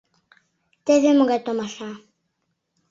Теве 0.85 1.09
могай 1.17 1.39
томаша: 1.45 1.91